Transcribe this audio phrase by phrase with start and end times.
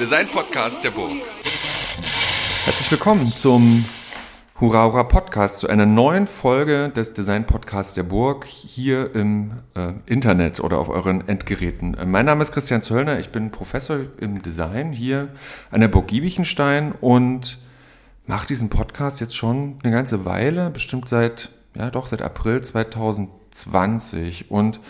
[0.00, 1.12] Design-Podcast der Burg.
[2.64, 3.84] Herzlich willkommen zum
[4.58, 10.60] Hurra Hurra Podcast, zu einer neuen Folge des Design-Podcasts der Burg hier im äh, Internet
[10.60, 11.98] oder auf euren Endgeräten.
[11.98, 15.28] Äh, mein Name ist Christian Zöllner, ich bin Professor im Design hier
[15.70, 17.58] an der Burg Giebichenstein und
[18.26, 24.50] mache diesen Podcast jetzt schon eine ganze Weile, bestimmt seit, ja doch, seit April 2020
[24.50, 24.80] und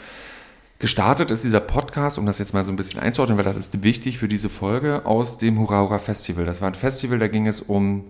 [0.81, 3.83] Gestartet ist dieser Podcast, um das jetzt mal so ein bisschen einzuordnen, weil das ist
[3.83, 6.47] wichtig für diese Folge, aus dem Hurra Hurra Festival.
[6.47, 8.05] Das war ein Festival, da ging es um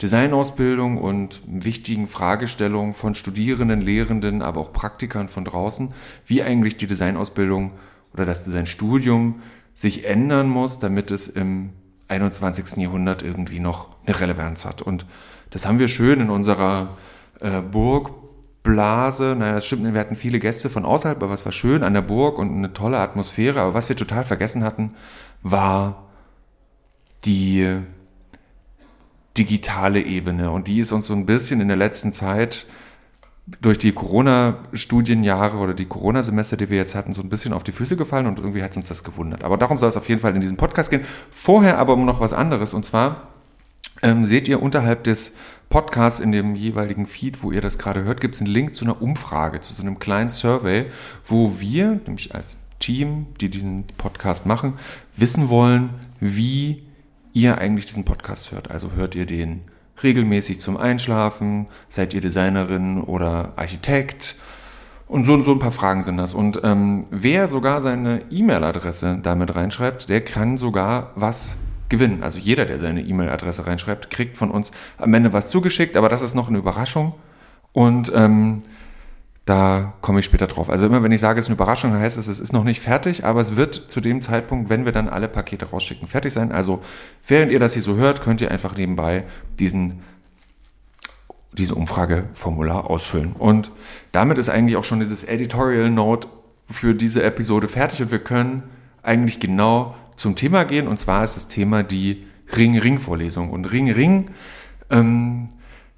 [0.00, 5.92] Designausbildung und wichtigen Fragestellungen von Studierenden, Lehrenden, aber auch Praktikern von draußen,
[6.26, 7.72] wie eigentlich die Designausbildung
[8.14, 9.42] oder das Designstudium
[9.74, 11.74] sich ändern muss, damit es im
[12.08, 12.78] 21.
[12.78, 14.80] Jahrhundert irgendwie noch eine Relevanz hat.
[14.80, 15.04] Und
[15.50, 16.96] das haben wir schön in unserer
[17.40, 18.23] äh, Burg
[18.64, 19.36] Blase.
[19.38, 22.02] Naja, das stimmt, wir hatten viele Gäste von außerhalb, aber es war schön an der
[22.02, 23.60] Burg und eine tolle Atmosphäre.
[23.60, 24.96] Aber was wir total vergessen hatten,
[25.42, 26.08] war
[27.24, 27.78] die
[29.36, 30.50] digitale Ebene.
[30.50, 32.66] Und die ist uns so ein bisschen in der letzten Zeit
[33.60, 37.72] durch die Corona-Studienjahre oder die Corona-Semester, die wir jetzt hatten, so ein bisschen auf die
[37.72, 39.44] Füße gefallen und irgendwie hat uns das gewundert.
[39.44, 41.04] Aber darum soll es auf jeden Fall in diesem Podcast gehen.
[41.30, 42.72] Vorher aber um noch was anderes.
[42.72, 43.33] Und zwar
[44.04, 45.34] ähm, seht ihr unterhalb des
[45.70, 48.84] Podcasts in dem jeweiligen Feed, wo ihr das gerade hört, gibt es einen Link zu
[48.84, 50.86] einer Umfrage, zu so einem kleinen Survey,
[51.26, 54.74] wo wir, nämlich als Team, die diesen Podcast machen,
[55.16, 56.84] wissen wollen, wie
[57.32, 58.70] ihr eigentlich diesen Podcast hört.
[58.70, 59.62] Also hört ihr den
[60.02, 61.66] regelmäßig zum Einschlafen?
[61.88, 64.36] Seid ihr Designerin oder Architekt?
[65.08, 66.34] Und so, so ein paar Fragen sind das.
[66.34, 71.56] Und ähm, wer sogar seine E-Mail-Adresse damit reinschreibt, der kann sogar was
[71.88, 72.22] gewinnen.
[72.22, 76.22] Also jeder, der seine E-Mail-Adresse reinschreibt, kriegt von uns am Ende was zugeschickt, aber das
[76.22, 77.14] ist noch eine Überraschung.
[77.72, 78.62] Und ähm,
[79.44, 80.70] da komme ich später drauf.
[80.70, 82.64] Also immer wenn ich sage, es ist eine Überraschung, dann heißt es, es ist noch
[82.64, 86.32] nicht fertig, aber es wird zu dem Zeitpunkt, wenn wir dann alle Pakete rausschicken, fertig
[86.32, 86.50] sein.
[86.50, 86.82] Also
[87.26, 89.24] während ihr das hier so hört, könnt ihr einfach nebenbei
[89.58, 90.02] diesen
[91.52, 93.32] diese Umfrageformular ausfüllen.
[93.32, 93.70] Und
[94.10, 96.26] damit ist eigentlich auch schon dieses Editorial Note
[96.68, 98.64] für diese Episode fertig und wir können
[99.02, 100.86] eigentlich genau zum Thema gehen.
[100.86, 102.26] Und zwar ist das Thema die
[102.56, 103.50] Ring-Ring-Vorlesung.
[103.50, 104.30] Und Ring-Ring,
[104.90, 105.48] ähm,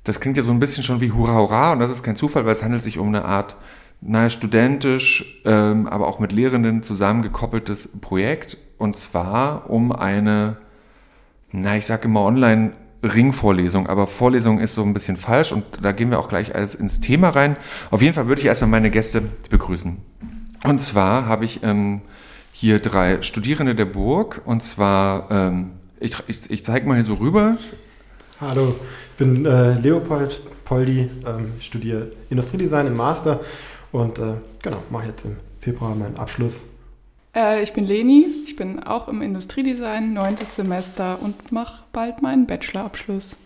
[0.05, 1.73] das klingt ja so ein bisschen schon wie Hurra Hurra.
[1.73, 3.57] Und das ist kein Zufall, weil es handelt sich um eine Art,
[4.01, 8.59] naja, studentisch, ähm, aber auch mit Lehrenden zusammengekoppeltes Projekt.
[8.79, 10.59] Und zwar um eine,
[11.53, 12.73] na, ich sag immer online
[13.03, 16.75] Ringvorlesung, aber Vorlesung ist so ein bisschen falsch und da gehen wir auch gleich alles
[16.75, 17.57] ins Thema rein.
[17.91, 19.97] Auf jeden Fall würde ich erstmal meine Gäste begrüßen.
[20.65, 22.01] Und zwar habe ich ähm,
[22.59, 24.41] hier drei Studierende der Burg.
[24.47, 27.59] Und zwar, ähm, ich, ich, ich zeige mal hier so rüber.
[28.41, 28.75] Hallo,
[29.11, 33.41] ich bin äh, Leopold Poldi, ähm, ich studiere Industriedesign im Master
[33.93, 36.65] und äh, genau, mache jetzt im Februar meinen Abschluss.
[37.35, 42.47] Äh, ich bin Leni, ich bin auch im Industriedesign, neuntes Semester und mache bald meinen
[42.47, 43.37] Bachelorabschluss.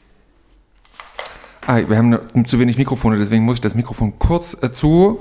[1.67, 5.19] Ah, wir haben zu wenig Mikrofone, deswegen muss ich das Mikrofon kurz äh, zu...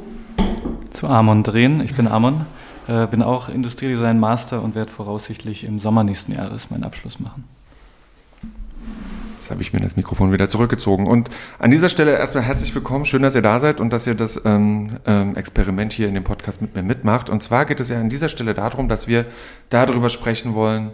[0.92, 1.82] Zu Amon drehen.
[1.82, 2.48] Ich bin Amon.
[2.90, 7.44] Äh, bin auch Industriedesign Master und werde voraussichtlich im Sommer nächsten Jahres meinen Abschluss machen.
[9.38, 11.06] Jetzt habe ich mir das Mikrofon wieder zurückgezogen.
[11.06, 11.30] Und
[11.60, 13.06] an dieser Stelle erstmal herzlich willkommen.
[13.06, 16.24] Schön, dass ihr da seid und dass ihr das ähm, ähm, Experiment hier in dem
[16.24, 17.30] Podcast mit mir mitmacht.
[17.30, 19.28] Und zwar geht es ja an dieser Stelle darum, dass wir
[19.70, 20.90] darüber sprechen wollen,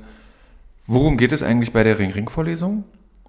[0.87, 2.83] worum geht es eigentlich bei der Ring-Ring-Vorlesung?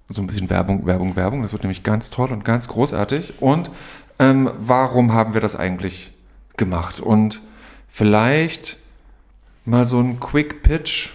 [0.09, 1.41] So ein bisschen Werbung, Werbung, Werbung.
[1.41, 3.35] Das wird nämlich ganz toll und ganz großartig.
[3.39, 3.71] Und
[4.19, 6.11] ähm, warum haben wir das eigentlich
[6.57, 6.99] gemacht?
[6.99, 7.39] Und
[7.89, 8.77] vielleicht
[9.65, 11.09] mal so ein Quick Pitch.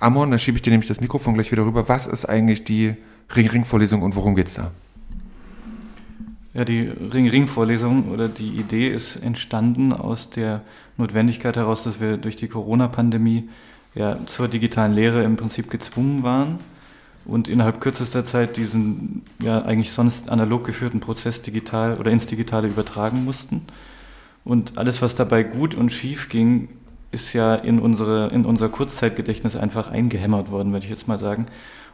[0.00, 1.88] Amon, dann schiebe ich dir nämlich das Mikrofon gleich wieder rüber.
[1.88, 2.94] Was ist eigentlich die
[3.34, 4.70] Ring-Ring-Vorlesung und worum geht es da?
[6.54, 10.62] Ja, die Ring-Ring-Vorlesung oder die Idee ist entstanden aus der
[10.96, 13.48] Notwendigkeit heraus, dass wir durch die Corona-Pandemie
[13.94, 16.58] ja zur digitalen Lehre im Prinzip gezwungen waren
[17.24, 22.68] und innerhalb kürzester Zeit diesen ja eigentlich sonst analog geführten Prozess digital oder ins Digitale
[22.68, 23.62] übertragen mussten.
[24.48, 26.70] Und alles, was dabei gut und schief ging,
[27.10, 31.44] ist ja in, unsere, in unser Kurzzeitgedächtnis einfach eingehämmert worden, würde ich jetzt mal sagen.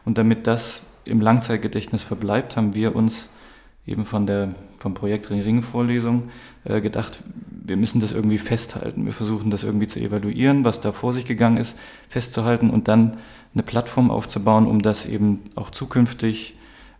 [0.05, 3.27] Und damit das im Langzeitgedächtnis verbleibt, haben wir uns
[3.85, 6.29] eben von der, vom Projekt Ring-Ring-Vorlesung
[6.63, 7.19] äh, gedacht,
[7.49, 9.05] wir müssen das irgendwie festhalten.
[9.05, 11.75] Wir versuchen das irgendwie zu evaluieren, was da vor sich gegangen ist,
[12.07, 13.17] festzuhalten und dann
[13.53, 16.55] eine Plattform aufzubauen, um das eben auch zukünftig,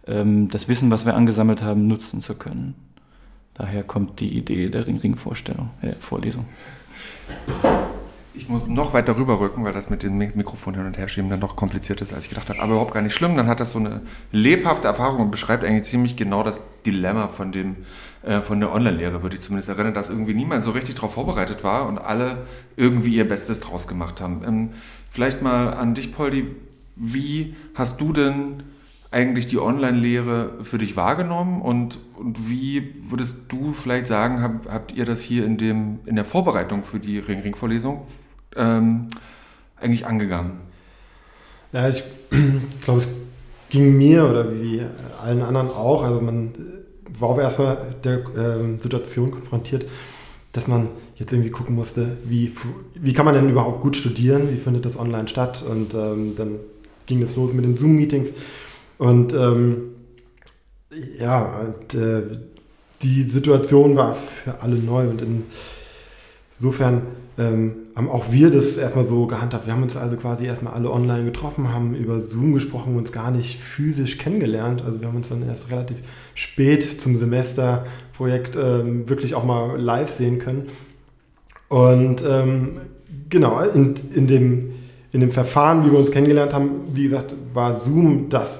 [0.06, 2.76] ähm, das Wissen, was wir angesammelt haben, nutzen zu können.
[3.56, 6.46] Daher kommt die Idee der Ring-Ring-Vorstellung, äh, Vorlesung.
[8.34, 11.40] ich muss noch weiter rüberrücken, weil das mit dem Mikrofon hin und her schieben dann
[11.40, 12.60] doch kompliziert ist, als ich gedacht habe.
[12.60, 13.38] Aber überhaupt gar nicht schlimm.
[13.38, 14.02] Dann hat das so eine
[14.34, 17.78] lebhafte Erfahrung und beschreibt eigentlich ziemlich genau das Dilemma von, dem,
[18.24, 21.64] äh, von der Online-Lehre, würde ich zumindest erinnern, dass irgendwie niemand so richtig darauf vorbereitet
[21.64, 24.44] war und alle irgendwie ihr Bestes draus gemacht haben.
[24.46, 24.70] Ähm,
[25.10, 26.48] vielleicht mal an dich, Poldi.
[26.98, 28.64] Wie hast du denn
[29.16, 34.92] eigentlich die Online-Lehre für dich wahrgenommen und, und wie würdest du vielleicht sagen, hab, habt
[34.92, 38.02] ihr das hier in, dem, in der Vorbereitung für die Ring-Ring-Vorlesung
[38.58, 39.08] ähm,
[39.80, 40.60] eigentlich angegangen?
[41.72, 42.04] Ja, ich
[42.84, 43.08] glaube, es
[43.70, 44.82] ging mir oder wie
[45.24, 46.04] allen anderen auch.
[46.04, 46.54] Also man
[47.18, 49.86] war auch erstmal der äh, Situation konfrontiert,
[50.52, 52.52] dass man jetzt irgendwie gucken musste, wie,
[52.96, 56.60] wie kann man denn überhaupt gut studieren, wie findet das online statt und ähm, dann
[57.06, 58.34] ging es los mit den Zoom-Meetings
[58.98, 59.92] und ähm,
[61.20, 62.22] ja, und, äh,
[63.02, 65.24] die Situation war für alle neu und
[66.52, 67.04] insofern
[67.38, 69.66] ähm, haben auch wir das erstmal so gehandhabt.
[69.66, 73.32] Wir haben uns also quasi erstmal alle online getroffen, haben über Zoom gesprochen, uns gar
[73.32, 74.82] nicht physisch kennengelernt.
[74.82, 75.98] Also wir haben uns dann erst relativ
[76.34, 80.68] spät zum Semesterprojekt ähm, wirklich auch mal live sehen können.
[81.68, 82.82] Und ähm,
[83.30, 84.75] genau, in, in dem
[85.16, 88.60] in dem Verfahren, wie wir uns kennengelernt haben, wie gesagt, war Zoom das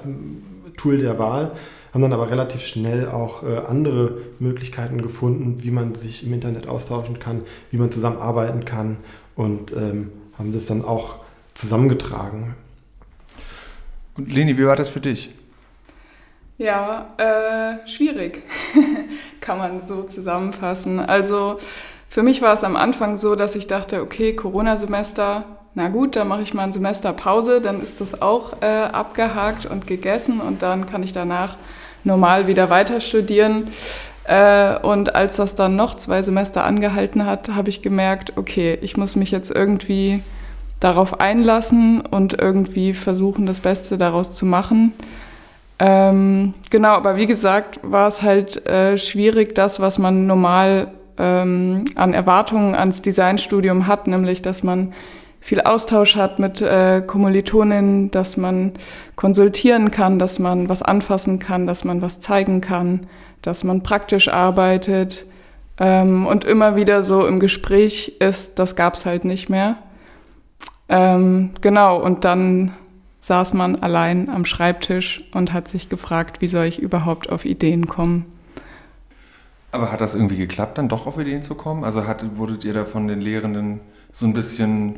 [0.78, 1.52] Tool der Wahl,
[1.92, 6.66] haben dann aber relativ schnell auch äh, andere Möglichkeiten gefunden, wie man sich im Internet
[6.66, 8.96] austauschen kann, wie man zusammenarbeiten kann
[9.34, 11.16] und ähm, haben das dann auch
[11.52, 12.54] zusammengetragen.
[14.16, 15.28] Und Leni, wie war das für dich?
[16.56, 18.44] Ja, äh, schwierig,
[19.42, 21.00] kann man so zusammenfassen.
[21.00, 21.58] Also
[22.08, 26.28] für mich war es am Anfang so, dass ich dachte, okay, Corona-Semester, na gut, dann
[26.28, 30.62] mache ich mal ein Semester Pause, dann ist das auch äh, abgehakt und gegessen und
[30.62, 31.56] dann kann ich danach
[32.02, 33.68] normal wieder weiter studieren.
[34.24, 38.96] Äh, und als das dann noch zwei Semester angehalten hat, habe ich gemerkt, okay, ich
[38.96, 40.22] muss mich jetzt irgendwie
[40.80, 44.94] darauf einlassen und irgendwie versuchen, das Beste daraus zu machen.
[45.78, 50.88] Ähm, genau, aber wie gesagt, war es halt äh, schwierig, das, was man normal
[51.18, 54.94] ähm, an Erwartungen ans Designstudium hat, nämlich dass man
[55.46, 58.72] viel Austausch hat mit äh, Kommilitoninnen, dass man
[59.14, 63.06] konsultieren kann, dass man was anfassen kann, dass man was zeigen kann,
[63.42, 65.24] dass man praktisch arbeitet
[65.78, 69.76] ähm, und immer wieder so im Gespräch ist, das gab's halt nicht mehr.
[70.88, 72.72] Ähm, genau, und dann
[73.20, 77.86] saß man allein am Schreibtisch und hat sich gefragt, wie soll ich überhaupt auf Ideen
[77.86, 78.24] kommen.
[79.70, 81.84] Aber hat das irgendwie geklappt, dann doch auf Ideen zu kommen?
[81.84, 83.78] Also hat, wurdet ihr da von den Lehrenden
[84.10, 84.96] so ein bisschen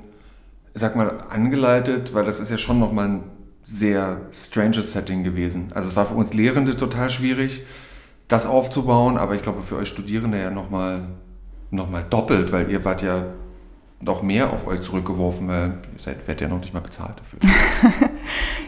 [0.75, 3.25] sag mal, angeleitet, weil das ist ja schon nochmal ein
[3.65, 5.69] sehr stranges Setting gewesen.
[5.75, 7.63] Also es war für uns Lehrende total schwierig,
[8.27, 11.09] das aufzubauen, aber ich glaube für euch Studierende ja nochmal
[11.71, 13.27] noch mal doppelt, weil ihr wart ja
[14.01, 18.01] noch mehr auf euch zurückgeworfen, weil ihr seid, werdet ja noch nicht mal bezahlt dafür.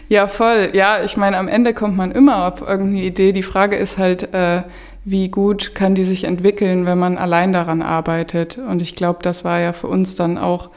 [0.08, 0.70] ja, voll.
[0.72, 3.32] Ja, ich meine, am Ende kommt man immer auf irgendeine Idee.
[3.32, 4.64] Die Frage ist halt, äh,
[5.04, 8.58] wie gut kann die sich entwickeln, wenn man allein daran arbeitet.
[8.58, 10.70] Und ich glaube, das war ja für uns dann auch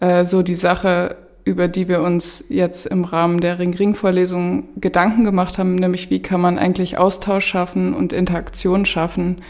[0.00, 5.58] äh, so die Sache, über die wir uns jetzt im Rahmen der Ring-Ring-Vorlesung Gedanken gemacht
[5.58, 9.42] haben, nämlich wie kann man eigentlich Austausch schaffen und Interaktion schaffen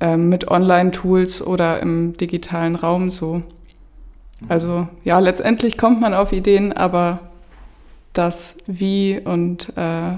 [0.00, 3.42] äh, mit Online-Tools oder im digitalen Raum so.
[4.48, 7.20] Also ja, letztendlich kommt man auf Ideen, aber
[8.12, 10.16] das Wie und äh,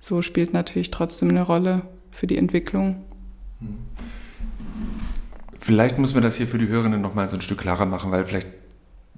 [0.00, 3.04] so spielt natürlich trotzdem eine Rolle für die Entwicklung.
[5.60, 8.24] Vielleicht müssen wir das hier für die Hörerinnen nochmal so ein Stück klarer machen, weil
[8.24, 8.48] vielleicht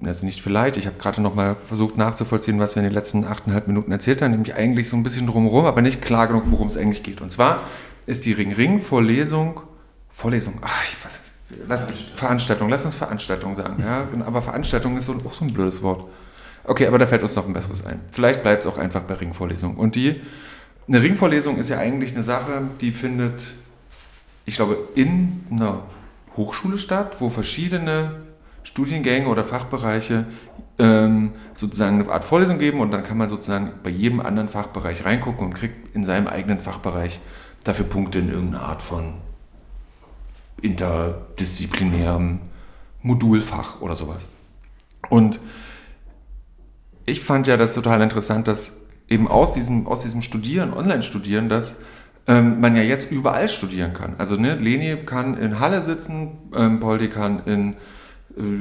[0.05, 3.25] also nicht vielleicht, ich habe gerade noch mal versucht nachzuvollziehen, was wir in den letzten
[3.25, 6.69] achteinhalb Minuten erzählt haben, nämlich eigentlich so ein bisschen drumherum, aber nicht klar genug, worum
[6.69, 7.21] es eigentlich geht.
[7.21, 7.63] Und zwar
[8.07, 9.61] ist die Ring-Ring-Vorlesung,
[10.13, 11.21] Vorlesung, ach, ich weiß,
[11.67, 12.69] lass, Veranstaltung.
[12.69, 16.05] Lass uns Veranstaltung sagen, ja, aber Veranstaltung ist so, auch so ein blödes Wort.
[16.65, 18.01] Okay, aber da fällt uns noch ein besseres ein.
[18.11, 19.77] Vielleicht bleibt es auch einfach bei Ringvorlesung.
[19.77, 20.21] Und die,
[20.89, 23.45] eine Ringvorlesung ist ja eigentlich eine Sache, die findet,
[24.45, 25.83] ich glaube, in einer
[26.37, 28.26] Hochschule statt, wo verschiedene
[28.67, 30.27] Studiengänge oder Fachbereiche
[30.81, 35.05] ähm, sozusagen eine Art Vorlesung geben und dann kann man sozusagen bei jedem anderen Fachbereich
[35.05, 37.21] reingucken und kriegt in seinem eigenen Fachbereich
[37.63, 39.15] dafür Punkte in irgendeiner Art von
[40.63, 42.41] interdisziplinärem
[43.03, 44.31] Modulfach oder sowas.
[45.11, 45.39] Und
[47.05, 51.77] ich fand ja das total interessant, dass eben aus diesem, aus diesem Studieren, Online-Studieren, dass
[52.27, 54.17] ähm, man ja jetzt überall studieren kann.
[54.19, 57.77] Also ne, Leni kann in Halle sitzen, ähm, Poldi kann in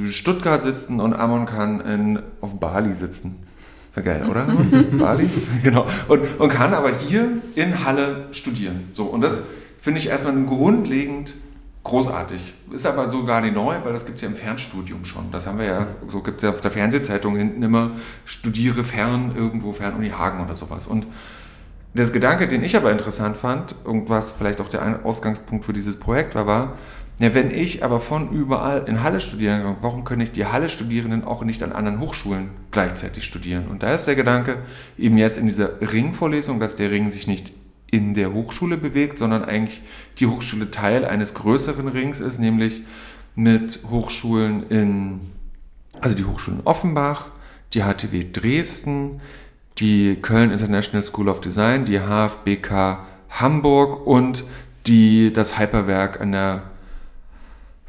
[0.09, 3.45] Stuttgart sitzen und Amon kann in, auf Bali sitzen.
[3.93, 4.47] Wäre geil, oder?
[4.97, 5.29] Bali?
[5.63, 5.87] Genau.
[6.07, 8.89] Und, und kann aber hier in Halle studieren.
[8.93, 9.43] So, und das
[9.81, 11.33] finde ich erstmal grundlegend
[11.83, 12.53] großartig.
[12.71, 15.31] Ist aber so gar nicht neu, weil das gibt es ja im Fernstudium schon.
[15.31, 17.91] Das haben wir ja, so gibt es ja auf der Fernsehzeitung hinten immer,
[18.25, 20.87] studiere fern, irgendwo fern Uni Hagen oder sowas.
[20.87, 21.05] Und
[21.93, 26.35] das Gedanke, den ich aber interessant fand, irgendwas vielleicht auch der Ausgangspunkt für dieses Projekt
[26.35, 26.73] war, war,
[27.17, 31.23] ja, wenn ich aber von überall in Halle studieren kann, warum können nicht die Halle-Studierenden
[31.23, 33.67] auch nicht an anderen Hochschulen gleichzeitig studieren?
[33.67, 34.57] Und da ist der Gedanke,
[34.97, 37.51] eben jetzt in dieser Ringvorlesung, dass der Ring sich nicht
[37.89, 39.81] in der Hochschule bewegt, sondern eigentlich
[40.19, 42.83] die Hochschule Teil eines größeren Rings ist, nämlich
[43.35, 45.21] mit Hochschulen in,
[46.01, 47.27] also die Hochschulen Offenbach,
[47.73, 49.21] die HTW Dresden,
[49.77, 54.43] die Köln International School of Design, die HFBK Hamburg und
[54.87, 56.63] die, das Hyperwerk an der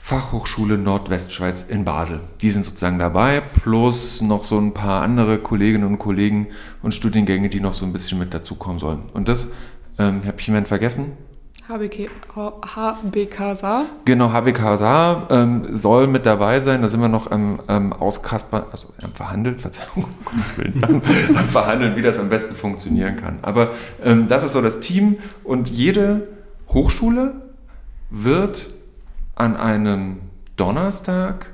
[0.06, 2.20] Fachhochschule Nordwestschweiz in Basel.
[2.40, 6.46] Die sind sozusagen dabei, plus noch so ein paar andere Kolleginnen und Kollegen
[6.80, 9.00] und Studiengänge, die noch so ein bisschen mit dazukommen sollen.
[9.14, 9.54] Und das
[9.98, 11.16] ähm, Habe ich jemanden vergessen?
[11.68, 13.86] HBK, HBK Saar?
[14.04, 16.82] Genau, HBK Saar ähm, soll mit dabei sein.
[16.82, 20.04] Da sind wir noch am ähm, Auskasper, also am Verhandeln, Verzeihung,
[20.82, 23.40] am Verhandeln, wie das am besten funktionieren kann.
[23.42, 23.70] Aber
[24.04, 26.28] ähm, das ist so das Team und jede
[26.68, 27.34] Hochschule
[28.08, 28.75] wird
[29.36, 30.18] an einem
[30.56, 31.50] Donnerstag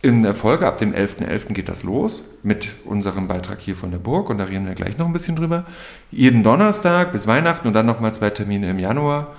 [0.00, 1.26] in der Folge, ab dem 11.11.
[1.26, 1.52] .11.
[1.54, 4.96] geht das los mit unserem Beitrag hier von der Burg und da reden wir gleich
[4.96, 5.64] noch ein bisschen drüber.
[6.12, 9.34] Jeden Donnerstag bis Weihnachten und dann nochmal zwei Termine im Januar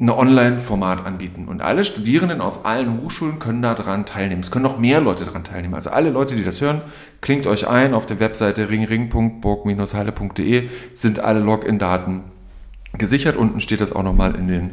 [0.00, 1.48] ein Online-Format anbieten.
[1.48, 4.42] Und alle Studierenden aus allen Hochschulen können daran teilnehmen.
[4.42, 5.74] Es können noch mehr Leute daran teilnehmen.
[5.74, 6.82] Also alle Leute, die das hören,
[7.20, 12.24] klingt euch ein auf der Webseite ringring.burg-halle.de sind alle Login-Daten
[12.96, 13.36] gesichert.
[13.36, 14.70] Unten steht das auch nochmal in den,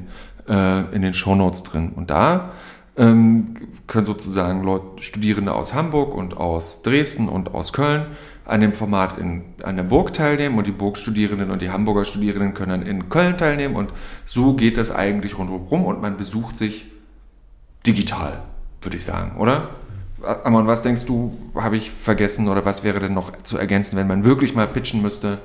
[0.48, 1.92] äh, in den Shownotes drin.
[1.96, 2.52] Und da
[2.98, 3.56] ähm,
[3.88, 8.08] können sozusagen Leute, Studierende aus Hamburg und aus Dresden und aus Köln
[8.46, 12.54] an dem Format in, an der Burg teilnehmen und die Burgstudierenden und die Hamburger Studierenden
[12.54, 13.92] können dann in Köln teilnehmen und
[14.24, 16.86] so geht das eigentlich rundherum und man besucht sich
[17.86, 18.44] digital,
[18.82, 19.70] würde ich sagen, oder?
[20.44, 24.08] Amon, was denkst du, habe ich vergessen oder was wäre denn noch zu ergänzen, wenn
[24.08, 25.40] man wirklich mal pitchen müsste?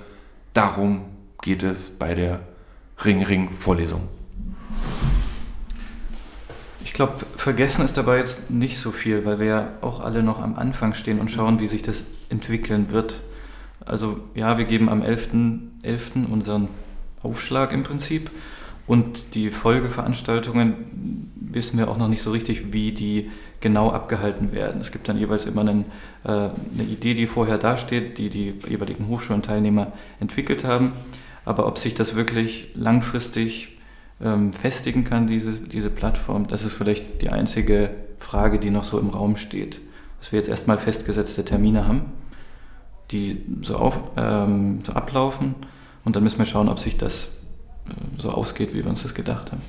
[0.55, 1.03] Darum
[1.43, 2.41] geht es bei der
[3.05, 4.20] Ring-Ring-Vorlesung.
[6.91, 10.43] Ich glaube, vergessen ist dabei jetzt nicht so viel, weil wir ja auch alle noch
[10.43, 13.21] am Anfang stehen und schauen, wie sich das entwickeln wird.
[13.87, 15.85] Also ja, wir geben am 11.11.
[15.85, 16.27] .11.
[16.29, 16.67] unseren
[17.23, 18.29] Aufschlag im Prinzip
[18.89, 23.31] und die Folgeveranstaltungen wissen wir auch noch nicht so richtig, wie die
[23.61, 24.81] genau abgehalten werden.
[24.81, 25.85] Es gibt dann jeweils immer einen,
[26.25, 30.95] äh, eine Idee, die vorher dasteht, die die jeweiligen Hochschulenteilnehmer entwickelt haben.
[31.45, 33.80] Aber ob sich das wirklich langfristig
[34.23, 38.99] ähm, festigen kann, diese, diese Plattform, das ist vielleicht die einzige Frage, die noch so
[38.99, 39.81] im Raum steht.
[40.19, 42.03] Dass wir jetzt erstmal festgesetzte Termine haben,
[43.11, 45.55] die so, auf, ähm, so ablaufen
[46.05, 47.31] und dann müssen wir schauen, ob sich das
[47.89, 49.63] äh, so ausgeht, wie wir uns das gedacht haben.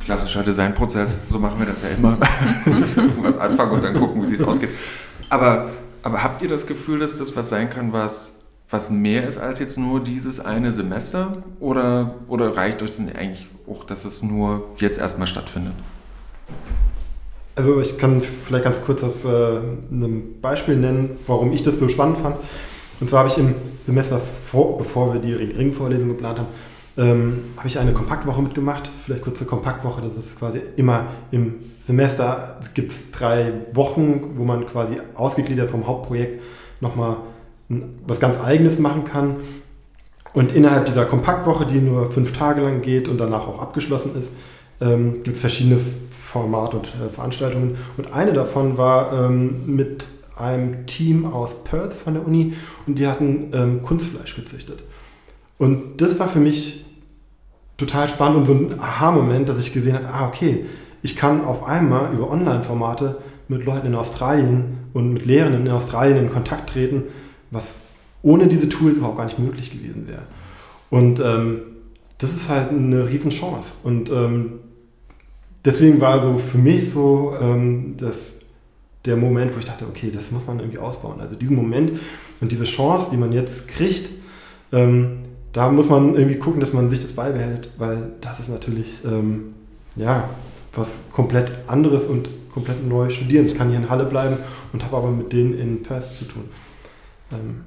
[0.00, 2.18] Klassischer Designprozess, so machen wir das ja immer.
[2.66, 4.70] das irgendwas anfangen und dann gucken, wie es ausgeht.
[5.30, 5.70] Aber,
[6.02, 8.43] aber habt ihr das Gefühl, dass das was sein kann, was
[8.74, 11.30] was mehr ist als jetzt nur dieses eine Semester?
[11.60, 15.74] Oder, oder reicht euch denn eigentlich auch, dass es nur jetzt erstmal stattfindet?
[17.54, 19.58] Also ich kann vielleicht ganz kurz das äh,
[19.92, 22.34] ein Beispiel nennen, warum ich das so spannend fand.
[22.98, 23.54] Und zwar habe ich im
[23.86, 26.48] Semester, vor, bevor wir die Ring-Vorlesung geplant haben,
[26.96, 28.90] ähm, habe ich eine Kompaktwoche mitgemacht.
[29.04, 34.66] Vielleicht kurze Kompaktwoche, das ist quasi immer im Semester, es gibt drei Wochen, wo man
[34.66, 36.42] quasi ausgegliedert vom Hauptprojekt
[36.80, 37.18] nochmal
[37.68, 39.36] was ganz Eigenes machen kann.
[40.32, 44.34] Und innerhalb dieser Kompaktwoche, die nur fünf Tage lang geht und danach auch abgeschlossen ist,
[44.80, 45.78] ähm, gibt es verschiedene
[46.10, 47.76] Formate und äh, Veranstaltungen.
[47.96, 50.06] Und eine davon war ähm, mit
[50.36, 52.54] einem Team aus Perth von der Uni
[52.86, 54.82] und die hatten ähm, Kunstfleisch gezüchtet.
[55.58, 56.84] Und das war für mich
[57.76, 60.66] total spannend und so ein Aha-Moment, dass ich gesehen habe, ah okay,
[61.02, 66.16] ich kann auf einmal über Online-Formate mit Leuten in Australien und mit Lehrenden in Australien
[66.16, 67.04] in Kontakt treten,
[67.50, 67.74] was
[68.22, 70.22] ohne diese Tools überhaupt gar nicht möglich gewesen wäre.
[70.90, 71.60] Und ähm,
[72.18, 73.74] das ist halt eine Riesenchance.
[73.82, 74.60] Und ähm,
[75.64, 78.40] deswegen war so für mich so ähm, das,
[79.04, 81.20] der Moment, wo ich dachte, okay, das muss man irgendwie ausbauen.
[81.20, 81.98] Also diesen Moment
[82.40, 84.10] und diese Chance, die man jetzt kriegt,
[84.72, 85.18] ähm,
[85.52, 89.54] da muss man irgendwie gucken, dass man sich das beibehält, weil das ist natürlich ähm,
[89.96, 90.28] ja,
[90.74, 93.46] was komplett anderes und komplett neu studieren.
[93.46, 94.36] Ich kann hier in Halle bleiben
[94.72, 96.44] und habe aber mit denen in Perth zu tun.
[97.32, 97.64] Ähm,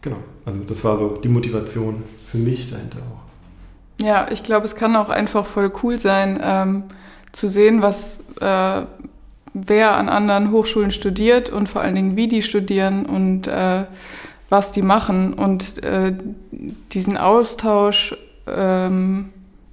[0.00, 4.04] genau, also das war so die Motivation für mich dahinter auch.
[4.04, 6.84] Ja, ich glaube, es kann auch einfach voll cool sein, ähm,
[7.32, 8.82] zu sehen, was äh,
[9.54, 13.84] wer an anderen Hochschulen studiert und vor allen Dingen, wie die studieren und äh,
[14.48, 16.12] was die machen und äh,
[16.92, 19.30] diesen Austausch ähm,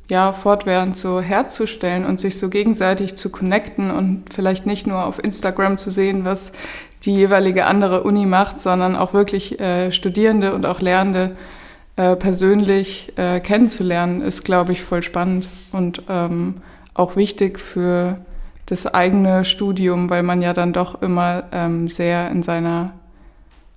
[0.10, 5.24] ja, fortwährend so herzustellen und sich so gegenseitig zu connecten und vielleicht nicht nur auf
[5.24, 6.52] Instagram zu sehen, was
[7.06, 11.36] die jeweilige andere Uni macht, sondern auch wirklich äh, Studierende und auch Lehrende
[11.96, 16.62] äh, persönlich äh, kennenzulernen, ist, glaube ich, voll spannend und ähm,
[16.94, 18.18] auch wichtig für
[18.66, 22.94] das eigene Studium, weil man ja dann doch immer ähm, sehr in seiner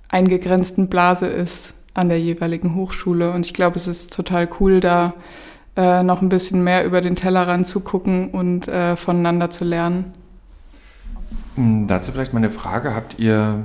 [0.09, 3.31] eingegrenzten Blase ist an der jeweiligen Hochschule.
[3.33, 5.15] Und ich glaube, es ist total cool, da
[5.77, 10.15] äh, noch ein bisschen mehr über den Tellerrand zu gucken und äh, voneinander zu lernen.
[11.59, 12.95] Hm, dazu vielleicht mal eine Frage.
[12.95, 13.65] Habt ihr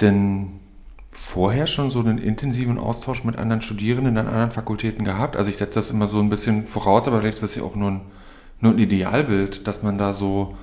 [0.00, 0.48] denn
[1.10, 5.36] vorher schon so einen intensiven Austausch mit anderen Studierenden an anderen Fakultäten gehabt?
[5.36, 7.74] Also ich setze das immer so ein bisschen voraus, aber vielleicht ist das ja auch
[7.74, 8.00] nur ein
[8.60, 10.56] nur ein Idealbild, dass man da so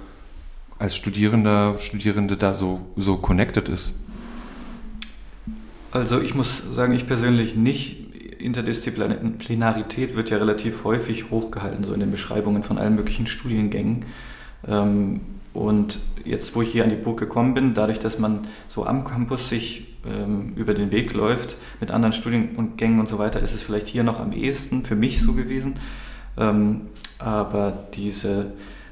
[0.77, 3.93] als Studierender, Studierende da so, so connected ist?
[5.91, 8.01] Also ich muss sagen, ich persönlich nicht.
[8.37, 14.05] Interdisziplinarität wird ja relativ häufig hochgehalten, so in den Beschreibungen von allen möglichen Studiengängen.
[14.67, 15.21] Ähm,
[15.55, 19.05] und jetzt, wo ich hier an die Burg gekommen bin, dadurch, dass man so am
[19.05, 23.63] Campus sich ähm, über den Weg läuft mit anderen Studiengängen und so weiter, ist es
[23.63, 25.79] vielleicht hier noch am ehesten für mich so gewesen.
[26.38, 26.81] Ähm,
[27.19, 28.51] aber diese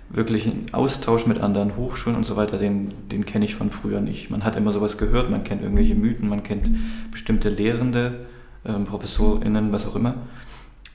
[0.10, 4.30] wirklichen Austausch mit anderen Hochschulen und so weiter, den, den kenne ich von früher nicht.
[4.30, 6.70] Man hat immer sowas gehört, man kennt irgendwelche Mythen, man kennt
[7.12, 8.26] bestimmte Lehrende,
[8.66, 10.16] ähm, ProfessorInnen, was auch immer.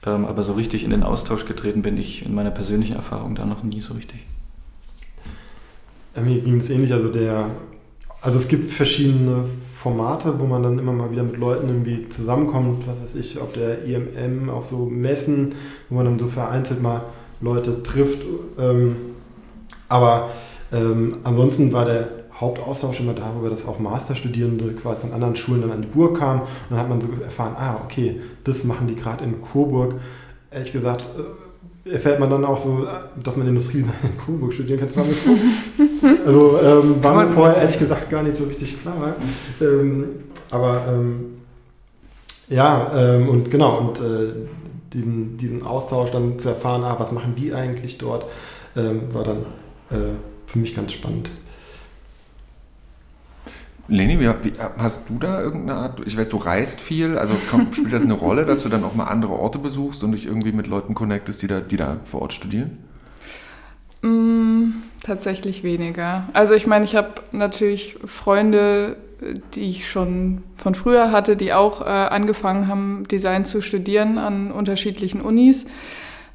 [0.06, 3.44] Ähm, aber so richtig in den Austausch getreten bin ich in meiner persönlichen Erfahrung da
[3.44, 4.20] noch nie so richtig.
[6.20, 7.50] Mir ging es ähnlich, also der
[8.20, 9.44] also es gibt verschiedene
[9.75, 13.52] Formate, wo man dann immer mal wieder mit Leuten irgendwie zusammenkommt, was weiß ich, auf
[13.52, 15.54] der IMM, auf so Messen,
[15.88, 17.02] wo man dann so vereinzelt mal
[17.40, 18.18] Leute trifft.
[18.58, 18.96] Ähm,
[19.88, 20.30] aber
[20.72, 25.72] ähm, ansonsten war der Hauptaustausch immer darüber, dass auch Masterstudierende quasi von anderen Schulen dann
[25.72, 26.40] an die Burg kamen.
[26.40, 29.94] Und dann hat man so erfahren, ah, okay, das machen die gerade in Coburg.
[30.50, 31.47] Ehrlich gesagt, äh,
[31.90, 32.87] erfährt man dann auch so,
[33.23, 35.04] dass man Industriedesign in Coburg studieren kann.
[36.26, 39.16] also ähm, war mir vorher ehrlich gesagt gar nicht so richtig klar.
[39.61, 40.05] Ähm,
[40.51, 41.38] aber ähm,
[42.48, 44.33] ja, ähm, und genau, und äh,
[44.92, 48.27] diesen, diesen Austausch dann zu erfahren, ah, was machen die eigentlich dort,
[48.77, 49.38] ähm, war dann
[49.90, 50.14] äh,
[50.46, 51.31] für mich ganz spannend.
[53.88, 57.74] Leni, wie, wie, hast du da irgendeine Art, ich weiß, du reist viel, also kommt,
[57.77, 60.53] spielt das eine Rolle, dass du dann auch mal andere Orte besuchst und dich irgendwie
[60.53, 62.79] mit Leuten connectest, die da, die da vor Ort studieren?
[64.03, 66.29] Mm, tatsächlich weniger.
[66.35, 68.96] Also ich meine, ich habe natürlich Freunde,
[69.55, 74.53] die ich schon von früher hatte, die auch äh, angefangen haben, Design zu studieren an
[74.53, 75.66] unterschiedlichen Unis.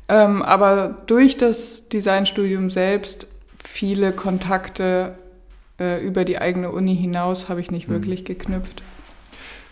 [0.09, 3.27] Ähm, aber durch das Designstudium selbst
[3.63, 5.15] viele Kontakte
[5.83, 7.93] äh, über die eigene Uni hinaus habe ich nicht mhm.
[7.93, 8.81] wirklich geknüpft.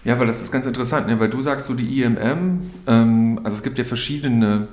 [0.04, 1.20] Ja, weil das ist ganz interessant, ne?
[1.20, 4.68] weil du sagst so die IMM, ähm, also es gibt ja verschiedene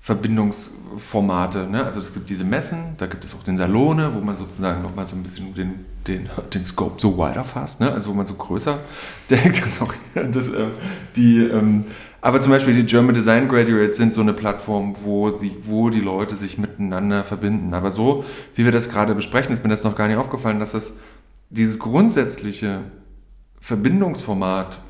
[0.00, 1.66] Verbindungsformate.
[1.66, 1.84] Ne?
[1.84, 5.06] Also es gibt diese Messen, da gibt es auch den Salone, wo man sozusagen nochmal
[5.06, 7.92] so ein bisschen den, den, den Scope so wider fasst, ne?
[7.92, 8.80] also wo man so größer
[9.30, 9.56] denkt.
[9.56, 10.68] Sorry, das, äh,
[11.14, 11.84] die, ähm,
[12.24, 16.00] aber zum Beispiel die German Design Graduates sind so eine Plattform, wo die, wo die
[16.00, 17.74] Leute sich miteinander verbinden.
[17.74, 20.72] Aber so, wie wir das gerade besprechen, ist mir das noch gar nicht aufgefallen, dass
[20.72, 20.94] das
[21.50, 22.80] dieses grundsätzliche
[23.60, 24.80] Verbindungsformat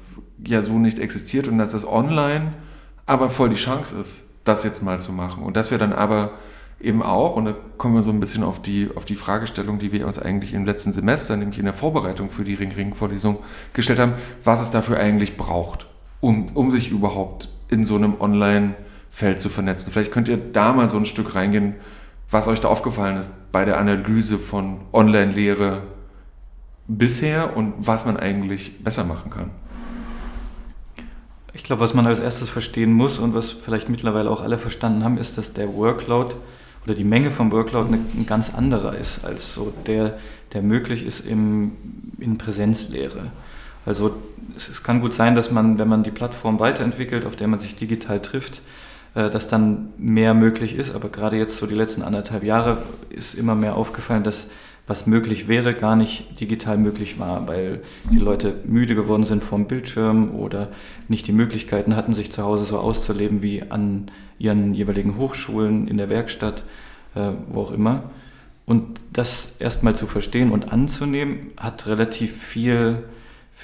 [0.47, 2.53] ja so nicht existiert und dass das online
[3.05, 5.42] aber voll die Chance ist, das jetzt mal zu machen.
[5.42, 6.35] Und dass wir dann aber
[6.81, 9.90] eben auch, und da kommen wir so ein bisschen auf die, auf die Fragestellung, die
[9.90, 13.38] wir uns eigentlich im letzten Semester, nämlich in der Vorbereitung für die Ring-Ring-Vorlesung
[13.73, 14.12] gestellt haben,
[14.44, 15.88] was es dafür eigentlich braucht
[16.25, 19.93] um, um sich überhaupt in so einem Online-Feld zu vernetzen.
[19.93, 21.75] Vielleicht könnt ihr da mal so ein Stück reingehen,
[22.31, 25.83] was euch da aufgefallen ist bei der Analyse von Online-Lehre
[26.89, 29.51] bisher und was man eigentlich besser machen kann.
[31.53, 35.05] Ich glaube, was man als erstes verstehen muss und was vielleicht mittlerweile auch alle verstanden
[35.05, 36.35] haben, ist, dass der Workload
[36.87, 40.19] oder die Menge vom Workload ein ganz anderer ist als so der,
[40.55, 41.73] der möglich ist im,
[42.19, 43.31] in Präsenzlehre.
[43.87, 44.16] Also
[44.57, 47.59] es, es, kann gut sein, dass man, wenn man die Plattform weiterentwickelt, auf der man
[47.59, 48.62] sich digital trifft,
[49.14, 50.94] äh, dass dann mehr möglich ist.
[50.94, 54.49] Aber gerade jetzt so die letzten anderthalb Jahre ist immer mehr aufgefallen, dass
[54.87, 59.66] was möglich wäre, gar nicht digital möglich war, weil die Leute müde geworden sind vom
[59.66, 60.68] Bildschirm oder
[61.09, 65.97] nicht die Möglichkeiten hatten, sich zu Hause so auszuleben wie an ihren jeweiligen Hochschulen, in
[65.97, 66.64] der Werkstatt,
[67.14, 68.11] äh, wo auch immer.
[68.66, 73.05] Und das erstmal zu verstehen und anzunehmen, hat relativ viel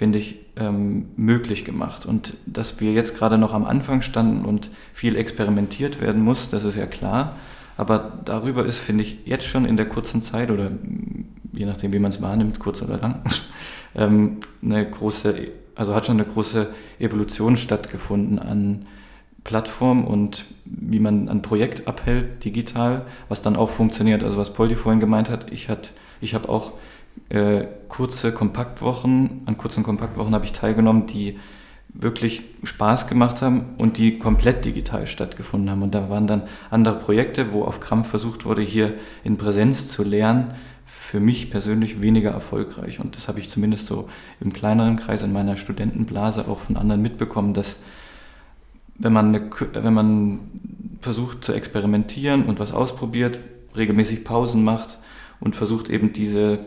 [0.00, 2.06] finde ich, ähm, möglich gemacht.
[2.06, 6.64] Und dass wir jetzt gerade noch am Anfang standen und viel experimentiert werden muss, das
[6.64, 7.36] ist ja klar.
[7.76, 10.70] Aber darüber ist, finde ich, jetzt schon in der kurzen Zeit oder
[11.52, 13.20] je nachdem, wie man es wahrnimmt, kurz oder lang,
[13.94, 15.34] ähm, eine große,
[15.74, 18.86] also hat schon eine große Evolution stattgefunden an
[19.44, 24.24] Plattform und wie man ein Projekt abhält digital, was dann auch funktioniert.
[24.24, 25.90] Also was Poldi vorhin gemeint hat, ich, hat,
[26.22, 26.72] ich habe auch
[27.28, 31.38] äh, kurze Kompaktwochen, an kurzen Kompaktwochen habe ich teilgenommen, die
[31.92, 35.82] wirklich Spaß gemacht haben und die komplett digital stattgefunden haben.
[35.82, 38.94] Und da waren dann andere Projekte, wo auf Krampf versucht wurde, hier
[39.24, 40.54] in Präsenz zu lernen,
[40.86, 43.00] für mich persönlich weniger erfolgreich.
[43.00, 44.08] Und das habe ich zumindest so
[44.40, 47.76] im kleineren Kreis in meiner Studentenblase auch von anderen mitbekommen, dass
[48.96, 50.40] wenn man, eine, wenn man
[51.00, 53.40] versucht zu experimentieren und was ausprobiert,
[53.74, 54.98] regelmäßig Pausen macht
[55.40, 56.60] und versucht eben diese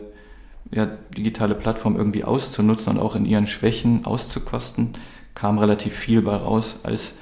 [0.70, 4.94] ja, digitale Plattform irgendwie auszunutzen und auch in ihren Schwächen auszukosten,
[5.34, 7.14] kam relativ viel bei raus, als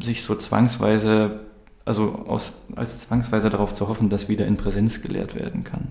[0.00, 1.40] sich so zwangsweise,
[1.84, 5.88] also aus, als zwangsweise darauf zu hoffen, dass wieder in Präsenz gelehrt werden kann.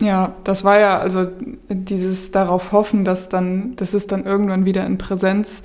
[0.00, 1.26] Ja, das war ja also
[1.68, 5.64] dieses darauf hoffen, dass dann, dass es dann irgendwann wieder in Präsenz äh,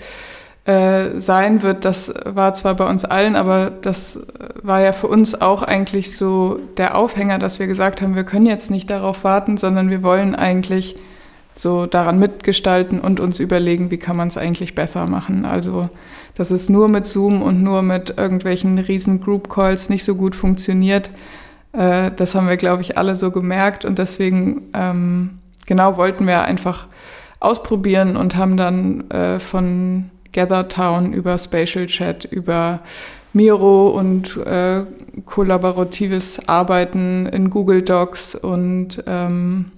[0.65, 1.83] sein wird.
[1.83, 4.21] Das war zwar bei uns allen, aber das
[4.61, 8.45] war ja für uns auch eigentlich so der Aufhänger, dass wir gesagt haben, wir können
[8.45, 10.95] jetzt nicht darauf warten, sondern wir wollen eigentlich
[11.53, 15.43] so daran mitgestalten und uns überlegen, wie kann man es eigentlich besser machen.
[15.43, 15.89] Also,
[16.33, 20.33] dass es nur mit Zoom und nur mit irgendwelchen riesen Group Calls nicht so gut
[20.33, 21.09] funktioniert
[21.73, 26.43] äh, das haben wir, glaube ich, alle so gemerkt und deswegen ähm, genau wollten wir
[26.43, 26.87] einfach
[27.39, 32.81] ausprobieren und haben dann äh, von GatherTown über Spatial Chat, über
[33.33, 34.81] Miro und äh,
[35.25, 39.71] kollaboratives Arbeiten in Google Docs und ähm,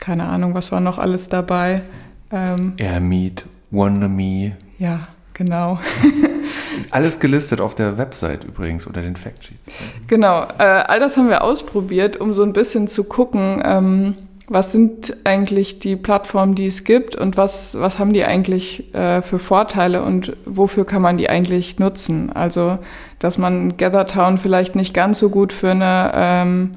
[0.00, 1.82] keine Ahnung, was war noch alles dabei.
[2.30, 4.56] Ähm, Airmeet, WannaMe.
[4.78, 5.78] Ja, genau.
[6.90, 9.60] Alles gelistet auf der Website übrigens unter den Factsheets.
[10.06, 14.14] Genau, äh, all das haben wir ausprobiert, um so ein bisschen zu gucken, ähm,
[14.48, 19.22] was sind eigentlich die Plattformen, die es gibt und was, was haben die eigentlich äh,
[19.22, 22.30] für Vorteile und wofür kann man die eigentlich nutzen?
[22.32, 22.78] Also,
[23.18, 26.72] dass man GatherTown vielleicht nicht ganz so gut für eine ähm,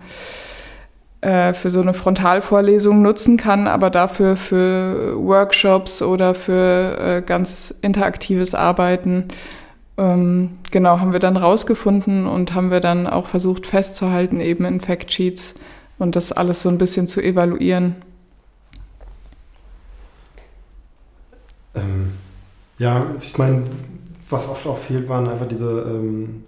[1.21, 7.73] äh, für so eine Frontalvorlesung nutzen kann, aber dafür für Workshops oder für äh, ganz
[7.81, 9.25] interaktives Arbeiten
[9.99, 14.79] ähm, genau, haben wir dann rausgefunden und haben wir dann auch versucht festzuhalten, eben in
[14.79, 15.55] Factsheets
[15.99, 17.95] und das alles so ein bisschen zu evaluieren.
[21.75, 22.11] Ähm,
[22.79, 23.63] ja, ich meine,
[24.29, 26.43] was oft auch fehlt, waren einfach diese, ähm,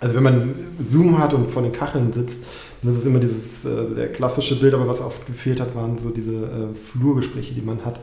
[0.00, 2.44] also wenn man Zoom hat und vor den Kacheln sitzt,
[2.82, 5.98] dann ist es immer dieses äh, sehr klassische Bild, aber was oft gefehlt hat, waren
[5.98, 8.00] so diese äh, Flurgespräche, die man hat.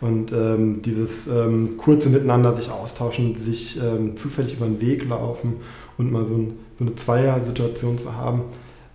[0.00, 5.56] Und ähm, dieses ähm, kurze Miteinander sich austauschen, sich ähm, zufällig über den Weg laufen
[5.96, 8.42] und mal so, ein, so eine Zweier-Situation zu haben.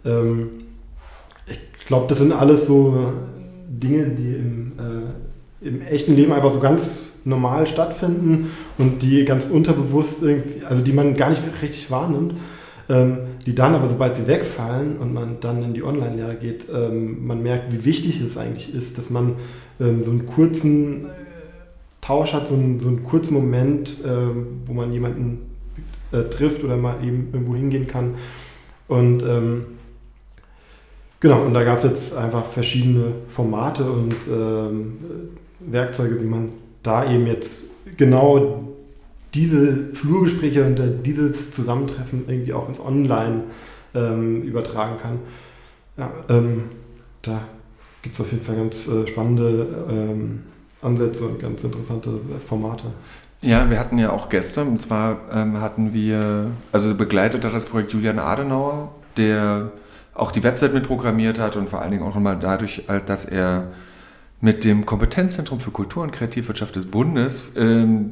[0.04, 0.67] Ähm,
[1.50, 3.14] ich glaube, das sind alles so
[3.68, 9.46] Dinge, die im, äh, im echten Leben einfach so ganz normal stattfinden und die ganz
[9.46, 12.36] unterbewusst irgendwie, also die man gar nicht richtig wahrnimmt.
[12.90, 17.28] Ähm, die dann aber, sobald sie wegfallen und man dann in die Online-Lehre geht, ähm,
[17.28, 19.36] man merkt, wie wichtig es eigentlich ist, dass man
[19.82, 21.10] ähm, so einen kurzen äh,
[22.00, 25.50] Tausch hat, so einen, so einen kurzen Moment, ähm, wo man jemanden
[26.14, 28.16] äh, trifft oder mal eben irgendwo hingehen kann.
[28.88, 29.66] Und ähm,
[31.20, 34.98] genau, und da gab es jetzt einfach verschiedene Formate und ähm,
[35.60, 36.52] Werkzeuge, wie man
[36.84, 38.64] da eben jetzt genau
[39.34, 43.44] diese Flurgespräche und äh, dieses Zusammentreffen irgendwie auch ins Online
[43.94, 45.20] ähm, übertragen kann.
[45.98, 46.64] Ja, ähm,
[47.22, 47.42] da
[48.02, 50.44] gibt es auf jeden Fall ganz äh, spannende ähm,
[50.82, 52.86] Ansätze und ganz interessante äh, Formate.
[53.42, 57.66] Ja, wir hatten ja auch gestern, und zwar ähm, hatten wir, also begleitet hat das
[57.66, 59.72] Projekt Julian Adenauer, der
[60.18, 63.72] auch die Website mitprogrammiert hat und vor allen Dingen auch nochmal dadurch, dass er
[64.42, 68.10] mit dem Kompetenzzentrum für Kultur und Kreativwirtschaft des Bundes ähm,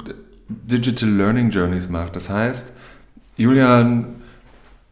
[0.48, 2.14] Digital Learning Journeys macht.
[2.14, 2.76] Das heißt,
[3.36, 4.22] Julian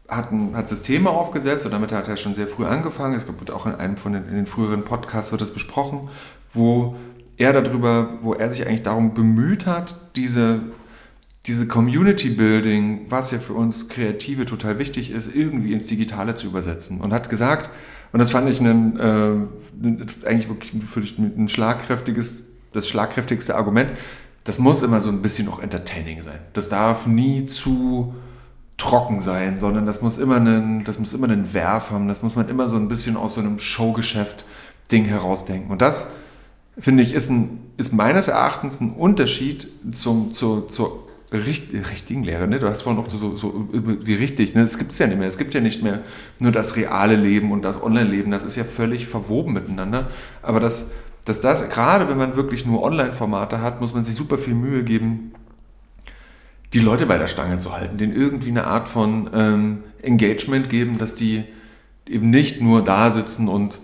[0.09, 3.15] hat, ein, hat Systeme aufgesetzt und damit hat er schon sehr früh angefangen.
[3.15, 6.09] Es wird auch in einem von den, in den früheren Podcasts wird das besprochen,
[6.53, 6.95] wo
[7.37, 10.61] er darüber, wo er sich eigentlich darum bemüht hat, diese,
[11.47, 16.47] diese Community Building, was ja für uns Kreative total wichtig ist, irgendwie ins Digitale zu
[16.47, 17.01] übersetzen.
[17.01, 17.69] Und hat gesagt,
[18.11, 23.91] und das fand ich ein, äh, eigentlich wirklich für ein schlagkräftiges, das schlagkräftigste Argument,
[24.43, 26.39] das muss immer so ein bisschen auch entertaining sein.
[26.53, 28.15] Das darf nie zu
[28.77, 32.35] trocken sein, sondern das muss immer einen, das muss immer einen Werf haben, das muss
[32.35, 34.45] man immer so ein bisschen aus so einem Showgeschäft
[34.91, 35.71] Ding herausdenken.
[35.71, 36.11] Und das,
[36.77, 42.47] finde ich, ist, ein, ist meines Erachtens ein Unterschied zum, zur, zur richtigen Lehre.
[42.47, 42.59] Ne?
[42.59, 44.61] Du hast vorhin auch so, so wie richtig, ne?
[44.61, 45.27] das gibt es ja nicht mehr.
[45.27, 46.03] Es gibt ja nicht mehr
[46.39, 50.09] nur das reale Leben und das Online-Leben, das ist ja völlig verwoben miteinander.
[50.41, 50.91] Aber das
[51.25, 54.83] dass das, gerade wenn man wirklich nur Online-Formate hat, muss man sich super viel Mühe
[54.83, 55.33] geben,
[56.71, 60.99] die Leute bei der Stange zu halten, denen irgendwie eine Art von ähm, Engagement geben,
[60.99, 61.43] dass die
[62.07, 63.79] eben nicht nur da sitzen und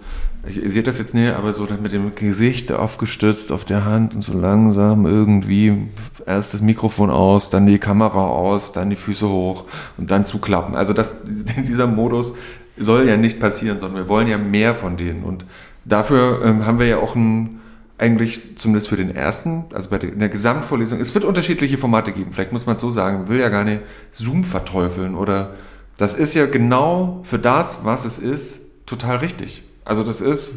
[0.47, 4.15] ich, seht das jetzt näher, aber so dann mit dem Gesicht aufgestützt auf der Hand
[4.15, 5.89] und so langsam irgendwie
[6.25, 9.65] erst das Mikrofon aus, dann die Kamera aus, dann die Füße hoch
[9.97, 10.75] und dann zuklappen.
[10.75, 11.21] Also das,
[11.67, 12.33] dieser Modus
[12.77, 15.23] soll ja nicht passieren, sondern wir wollen ja mehr von denen.
[15.23, 15.45] Und
[15.85, 17.59] dafür ähm, haben wir ja auch ein,
[17.99, 22.13] eigentlich zumindest für den ersten, also bei der, in der Gesamtvorlesung, es wird unterschiedliche Formate
[22.13, 22.33] geben.
[22.33, 25.53] Vielleicht muss man es so sagen, will ja gar nicht Zoom verteufeln oder
[25.97, 29.63] das ist ja genau für das, was es ist, total richtig.
[29.91, 30.53] Also das ist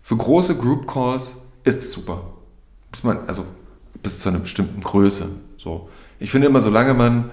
[0.00, 2.22] für große Group Calls ist es super.
[2.90, 3.44] Muss man, also
[4.02, 5.28] bis zu einer bestimmten Größe.
[5.58, 5.90] So.
[6.18, 7.28] Ich finde immer, solange man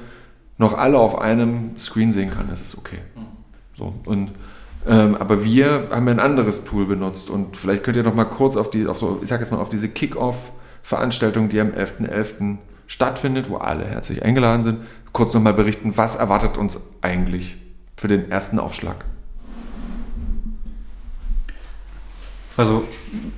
[0.57, 2.97] noch alle auf einem Screen sehen kann, ist es okay.
[3.77, 3.93] So.
[4.03, 4.31] Und,
[4.85, 8.25] ähm, aber wir haben ja ein anderes Tool benutzt und vielleicht könnt ihr noch mal
[8.25, 12.09] kurz auf die, auf so, ich sag jetzt mal, auf diese Kick-Off-Veranstaltung, die am 11.11.
[12.09, 12.57] .11.
[12.85, 14.79] stattfindet, wo alle herzlich eingeladen sind,
[15.13, 17.55] kurz noch mal berichten, was erwartet uns eigentlich
[17.95, 19.05] für den ersten Aufschlag?
[22.57, 22.85] Also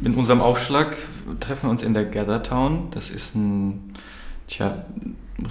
[0.03, 0.95] in unserem Aufschlag
[1.39, 2.89] treffen wir uns in der Gather Town.
[2.91, 3.93] Das ist ein,
[4.47, 4.85] tja,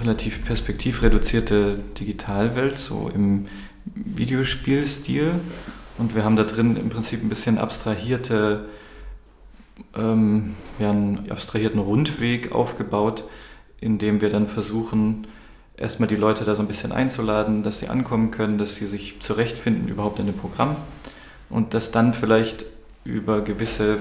[0.01, 3.49] relativ perspektivreduzierte Digitalwelt, so im
[3.85, 5.35] Videospielstil.
[5.99, 8.67] Und wir haben da drin im Prinzip ein bisschen abstrahierte,
[9.97, 13.25] ähm, ja, einen abstrahierten Rundweg aufgebaut,
[13.81, 15.27] in dem wir dann versuchen,
[15.77, 19.21] erstmal die Leute da so ein bisschen einzuladen, dass sie ankommen können, dass sie sich
[19.21, 20.77] zurechtfinden überhaupt in dem Programm
[21.51, 22.67] und dass dann vielleicht
[23.07, 23.99] über gewisse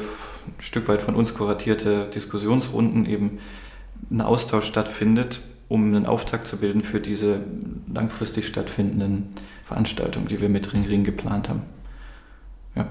[0.48, 3.39] ein Stück weit von uns kuratierte Diskussionsrunden eben
[4.12, 7.39] ein Austausch stattfindet, um einen Auftakt zu bilden für diese
[7.91, 11.63] langfristig stattfindenden Veranstaltungen, die wir mit Ring Ring geplant haben.
[12.76, 12.86] Ja.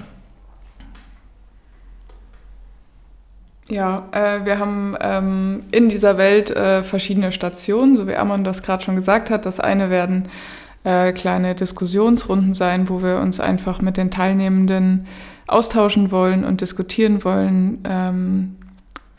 [3.69, 8.63] Ja, äh, wir haben ähm, in dieser Welt äh, verschiedene Stationen, so wie Amon das
[8.63, 9.47] gerade schon gesagt hat.
[9.47, 10.29] Das eine werden
[10.85, 15.07] äh, kleine Diskussionsrunden sein, wo wir uns einfach mit den Teilnehmenden
[15.47, 18.57] austauschen wollen und diskutieren wollen, ähm,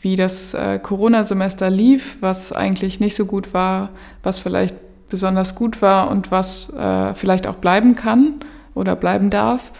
[0.00, 3.90] wie das äh, Corona-Semester lief, was eigentlich nicht so gut war,
[4.22, 4.74] was vielleicht
[5.08, 8.34] besonders gut war und was äh, vielleicht auch bleiben kann
[8.74, 9.72] oder bleiben darf.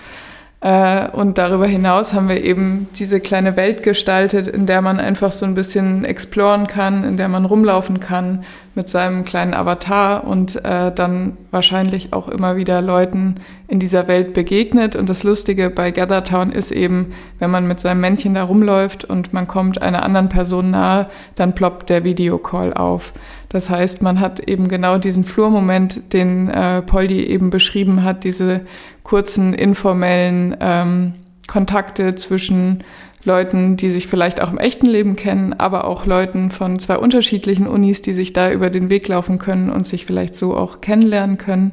[0.60, 5.32] Äh, und darüber hinaus haben wir eben diese kleine Welt gestaltet, in der man einfach
[5.32, 8.44] so ein bisschen exploren kann, in der man rumlaufen kann
[8.76, 13.36] mit seinem kleinen Avatar und äh, dann wahrscheinlich auch immer wieder Leuten
[13.68, 14.94] in dieser Welt begegnet.
[14.96, 19.32] Und das Lustige bei Gathertown ist eben, wenn man mit seinem Männchen da rumläuft und
[19.32, 23.14] man kommt einer anderen Person nahe, dann ploppt der Videocall auf.
[23.48, 28.60] Das heißt, man hat eben genau diesen Flurmoment, den äh, Poldi eben beschrieben hat, diese
[29.04, 31.14] kurzen informellen ähm,
[31.46, 32.84] Kontakte zwischen
[33.26, 37.66] Leuten, die sich vielleicht auch im echten Leben kennen, aber auch Leuten von zwei unterschiedlichen
[37.66, 41.36] Unis, die sich da über den Weg laufen können und sich vielleicht so auch kennenlernen
[41.36, 41.72] können.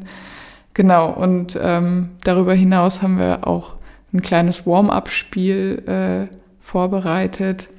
[0.73, 3.75] Genau, und ähm, darüber hinaus haben wir auch
[4.11, 7.69] ein kleines Warm-up-Spiel äh, vorbereitet,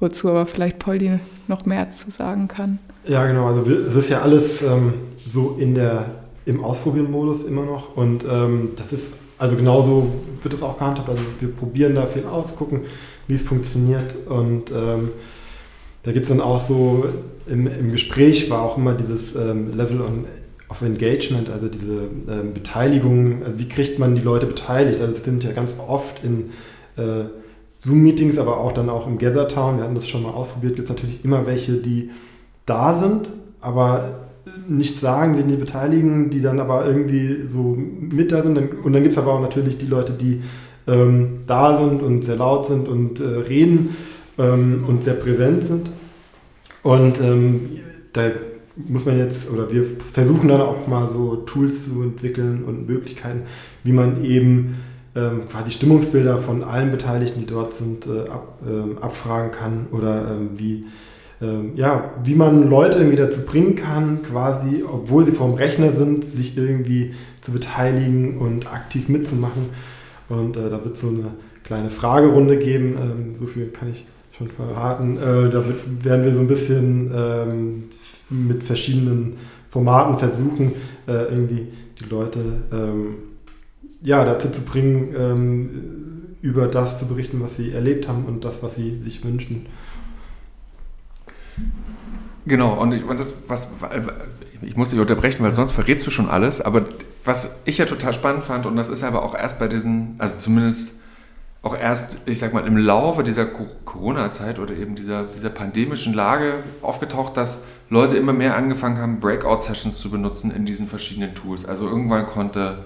[0.00, 2.80] wozu aber vielleicht Poldi noch mehr zu sagen kann.
[3.06, 3.46] Ja, genau.
[3.46, 6.06] Also es ist ja alles ähm, so in der,
[6.44, 7.96] im Ausprobieren-Modus immer noch.
[7.96, 10.10] Und ähm, das ist, also genauso
[10.42, 11.08] wird es auch gehandhabt.
[11.08, 12.82] Also wir probieren da viel aus, gucken,
[13.26, 14.16] wie es funktioniert.
[14.26, 15.10] Und ähm,
[16.02, 17.06] da gibt es dann auch so,
[17.46, 20.24] im, im, Gespräch war auch immer dieses ähm, Level on,
[20.68, 23.42] of Engagement, also diese ähm, Beteiligung.
[23.44, 25.00] Also wie kriegt man die Leute beteiligt?
[25.00, 26.50] Also es sind ja ganz oft in
[26.96, 27.24] äh,
[27.80, 30.88] Zoom-Meetings, aber auch dann auch im Gather Town, wir hatten das schon mal ausprobiert, gibt
[30.88, 32.10] es natürlich immer welche, die
[32.64, 34.25] da sind, aber
[34.68, 38.58] nichts sagen, die nicht beteiligen, die dann aber irgendwie so mit da sind.
[38.58, 40.42] Und dann gibt es aber auch natürlich die Leute, die
[40.86, 43.96] ähm, da sind und sehr laut sind und äh, reden
[44.38, 45.90] ähm, und sehr präsent sind.
[46.82, 47.80] Und ähm,
[48.12, 48.30] da
[48.76, 53.42] muss man jetzt, oder wir versuchen dann auch mal so Tools zu entwickeln und Möglichkeiten,
[53.84, 54.76] wie man eben
[55.16, 60.30] ähm, quasi Stimmungsbilder von allen Beteiligten, die dort sind, äh, ab, äh, abfragen kann oder
[60.30, 60.86] ähm, wie ähm,
[61.74, 66.56] ja, wie man Leute irgendwie dazu bringen kann, quasi, obwohl sie vorm Rechner sind, sich
[66.56, 69.66] irgendwie zu beteiligen und aktiv mitzumachen.
[70.28, 74.48] Und äh, da wird so eine kleine Fragerunde geben, ähm, so viel kann ich schon
[74.50, 75.16] verraten.
[75.16, 77.84] Äh, da wird, werden wir so ein bisschen ähm,
[78.28, 79.36] mit verschiedenen
[79.68, 80.72] Formaten versuchen,
[81.06, 81.68] äh, irgendwie
[82.00, 82.40] die Leute
[82.72, 83.14] ähm,
[84.02, 85.70] ja, dazu zu bringen, ähm,
[86.42, 89.66] über das zu berichten, was sie erlebt haben und das, was sie sich wünschen.
[92.46, 93.70] Genau, und ich, und das, was,
[94.62, 96.60] ich muss dich unterbrechen, weil sonst verrätst du schon alles.
[96.60, 96.86] Aber
[97.24, 100.36] was ich ja total spannend fand, und das ist aber auch erst bei diesen, also
[100.38, 101.00] zumindest
[101.62, 106.54] auch erst, ich sag mal, im Laufe dieser Corona-Zeit oder eben dieser, dieser pandemischen Lage
[106.80, 111.66] aufgetaucht, dass Leute immer mehr angefangen haben, Breakout-Sessions zu benutzen in diesen verschiedenen Tools.
[111.66, 112.84] Also irgendwann konnte,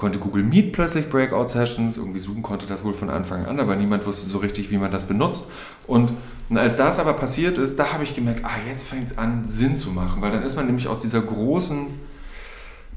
[0.00, 4.06] konnte Google Meet plötzlich Breakout-Sessions, irgendwie Zoom konnte das wohl von Anfang an, aber niemand
[4.06, 5.50] wusste so richtig, wie man das benutzt.
[5.86, 6.12] Und,
[6.54, 9.76] als das aber passiert ist, da habe ich gemerkt, ah, jetzt fängt es an, Sinn
[9.76, 11.88] zu machen, weil dann ist man nämlich aus dieser großen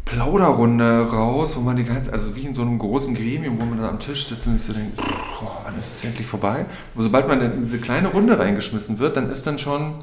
[0.05, 3.79] Plauderrunde raus, wo man die ganze, also wie in so einem großen Gremium, wo man
[3.79, 6.65] da am Tisch sitzt und sich so denkt, oh, wann ist es endlich vorbei?
[6.95, 9.95] Aber sobald man in diese kleine Runde reingeschmissen wird, dann ist dann schon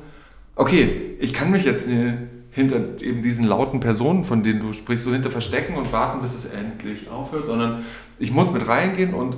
[0.61, 1.89] okay, ich kann mich jetzt
[2.51, 6.35] hinter eben diesen lauten Personen, von denen du sprichst, so hinter verstecken und warten, bis
[6.35, 7.85] es endlich aufhört, sondern
[8.19, 9.37] ich muss mit reingehen und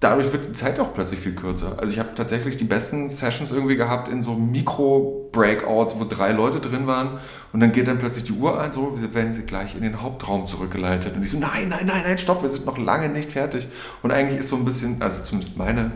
[0.00, 1.78] dadurch wird die Zeit auch plötzlich viel kürzer.
[1.78, 6.60] Also ich habe tatsächlich die besten Sessions irgendwie gehabt in so Mikro-Breakouts, wo drei Leute
[6.60, 7.18] drin waren
[7.52, 10.46] und dann geht dann plötzlich die Uhr ein, so werden sie gleich in den Hauptraum
[10.46, 11.16] zurückgeleitet.
[11.16, 13.66] Und ich so, nein, nein, nein, nein, stopp, wir sind noch lange nicht fertig.
[14.02, 15.90] Und eigentlich ist so ein bisschen, also zumindest meine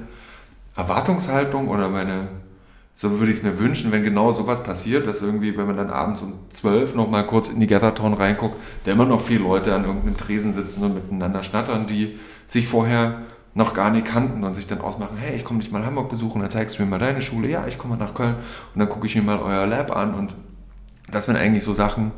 [0.75, 2.29] Erwartungshaltung oder meine
[3.01, 5.89] so würde ich es mir wünschen, wenn genau sowas passiert, dass irgendwie, wenn man dann
[5.89, 9.85] abends um 12 nochmal kurz in die Gathertown reinguckt, da immer noch viele Leute an
[9.85, 13.21] irgendeinem Tresen sitzen und miteinander schnattern, die sich vorher
[13.55, 16.41] noch gar nicht kannten und sich dann ausmachen, hey, ich komme dich mal Hamburg besuchen,
[16.41, 18.35] dann zeigst du mir mal deine Schule, ja, ich komme mal nach Köln
[18.75, 20.15] und dann gucke ich mir mal euer Lab an.
[20.15, 20.35] Und
[21.09, 22.11] das sind eigentlich so Sachen,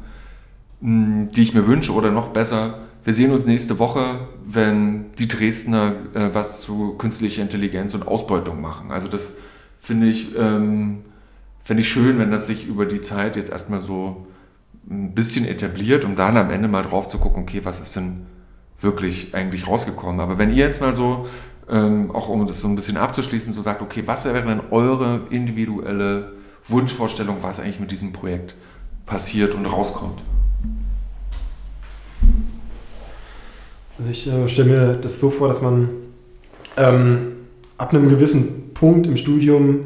[0.80, 1.92] hm, die ich mir wünsche.
[1.92, 7.42] Oder noch besser, wir sehen uns nächste Woche, wenn die Dresdner äh, was zu künstlicher
[7.42, 8.90] Intelligenz und Ausbeutung machen.
[8.90, 9.34] Also das
[9.80, 11.04] finde ich, ähm,
[11.64, 14.26] find ich schön, wenn das sich über die Zeit jetzt erstmal so
[14.88, 18.26] ein bisschen etabliert, um dann am Ende mal drauf zu gucken, okay, was ist denn
[18.80, 20.20] wirklich eigentlich rausgekommen.
[20.20, 21.28] Aber wenn ihr jetzt mal so,
[21.68, 25.22] ähm, auch um das so ein bisschen abzuschließen, so sagt, okay, was wäre denn eure
[25.30, 26.32] individuelle
[26.66, 28.54] Wunschvorstellung, was eigentlich mit diesem Projekt
[29.06, 30.22] passiert und rauskommt?
[33.98, 35.90] Also ich äh, stelle mir das so vor, dass man
[36.76, 37.32] ähm,
[37.76, 39.80] ab einem gewissen Punkt im Studium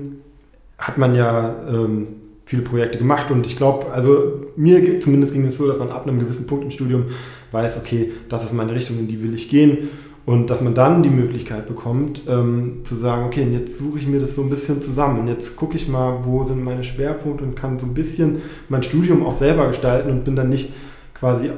[0.78, 2.06] hat man ja ähm,
[2.44, 6.06] viele Projekte gemacht und ich glaube, also mir zumindest ging es so, dass man ab
[6.06, 7.06] einem gewissen Punkt im Studium
[7.50, 9.88] weiß, okay, das ist meine Richtung, in die will ich gehen
[10.26, 14.20] und dass man dann die Möglichkeit bekommt, ähm, zu sagen, okay, jetzt suche ich mir
[14.20, 17.56] das so ein bisschen zusammen und jetzt gucke ich mal, wo sind meine Schwerpunkte und
[17.56, 20.72] kann so ein bisschen mein Studium auch selber gestalten und bin dann nicht
[21.14, 21.50] quasi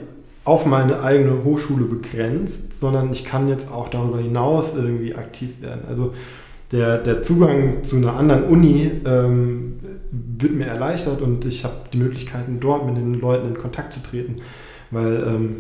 [0.45, 5.83] auf meine eigene Hochschule begrenzt, sondern ich kann jetzt auch darüber hinaus irgendwie aktiv werden.
[5.87, 6.15] Also
[6.73, 9.75] der, der Zugang zu einer anderen Uni ähm,
[10.11, 14.01] wird mir erleichtert und ich habe die Möglichkeiten, dort mit den Leuten in Kontakt zu
[14.01, 14.37] treten,
[14.91, 15.57] weil ähm,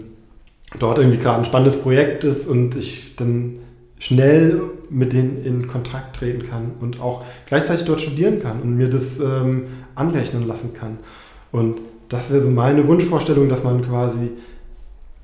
[0.79, 3.59] dort irgendwie gerade ein spannendes Projekt ist und ich dann
[3.99, 8.89] schnell mit denen in Kontakt treten kann und auch gleichzeitig dort studieren kann und mir
[8.89, 9.65] das ähm,
[9.95, 10.99] anrechnen lassen kann.
[11.51, 14.33] Und das wäre so meine Wunschvorstellung, dass man quasi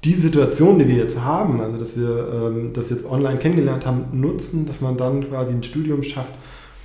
[0.04, 4.20] die Situation, die wir jetzt haben, also dass wir ähm, das jetzt online kennengelernt haben,
[4.20, 6.34] nutzen, dass man dann quasi ein Studium schafft,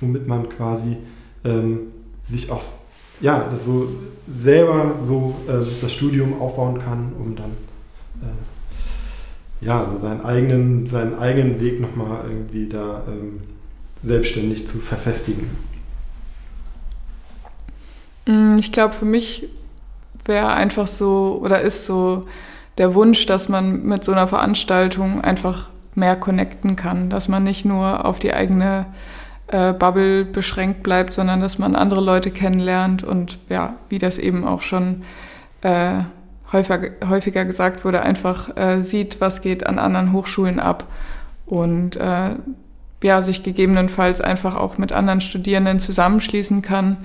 [0.00, 0.96] womit man quasi
[1.44, 1.80] ähm,
[2.22, 2.62] sich auch
[3.20, 3.88] ja, das so
[4.30, 7.50] selber so äh, das Studium aufbauen kann, um dann
[8.22, 13.40] äh, ja, also seinen eigenen, seinen eigenen Weg nochmal irgendwie da ähm,
[14.04, 15.50] selbstständig zu verfestigen.
[18.26, 19.48] Mm, ich glaube, für mich
[20.24, 22.28] wäre einfach so oder ist so
[22.78, 27.64] der Wunsch, dass man mit so einer Veranstaltung einfach mehr connecten kann, dass man nicht
[27.64, 28.86] nur auf die eigene
[29.48, 34.46] äh, Bubble beschränkt bleibt, sondern dass man andere Leute kennenlernt und ja, wie das eben
[34.46, 35.02] auch schon
[35.62, 35.94] äh,
[36.52, 40.84] häufiger, häufiger gesagt wurde, einfach äh, sieht, was geht an anderen Hochschulen ab
[41.46, 42.30] und äh,
[43.02, 46.98] ja, sich gegebenenfalls einfach auch mit anderen Studierenden zusammenschließen kann